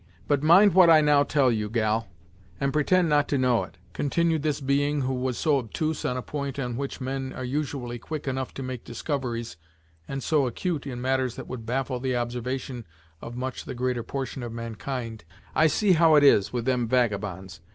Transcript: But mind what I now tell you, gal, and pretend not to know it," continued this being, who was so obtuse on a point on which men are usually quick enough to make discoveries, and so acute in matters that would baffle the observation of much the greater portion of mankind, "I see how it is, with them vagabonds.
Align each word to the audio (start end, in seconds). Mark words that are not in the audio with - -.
But 0.27 0.41
mind 0.41 0.73
what 0.73 0.89
I 0.89 0.99
now 0.99 1.21
tell 1.21 1.51
you, 1.51 1.69
gal, 1.69 2.07
and 2.59 2.73
pretend 2.73 3.07
not 3.07 3.27
to 3.27 3.37
know 3.37 3.63
it," 3.65 3.77
continued 3.93 4.41
this 4.41 4.59
being, 4.59 5.01
who 5.01 5.13
was 5.13 5.37
so 5.37 5.59
obtuse 5.59 6.03
on 6.05 6.17
a 6.17 6.23
point 6.23 6.57
on 6.57 6.75
which 6.75 6.99
men 6.99 7.31
are 7.33 7.43
usually 7.43 7.99
quick 7.99 8.27
enough 8.27 8.51
to 8.55 8.63
make 8.63 8.83
discoveries, 8.83 9.57
and 10.07 10.23
so 10.23 10.47
acute 10.47 10.87
in 10.87 11.01
matters 11.01 11.35
that 11.35 11.47
would 11.47 11.67
baffle 11.67 11.99
the 11.99 12.15
observation 12.15 12.83
of 13.21 13.35
much 13.35 13.65
the 13.65 13.75
greater 13.75 14.01
portion 14.01 14.41
of 14.41 14.51
mankind, 14.51 15.23
"I 15.53 15.67
see 15.67 15.91
how 15.91 16.15
it 16.15 16.23
is, 16.23 16.51
with 16.51 16.65
them 16.65 16.87
vagabonds. 16.87 17.61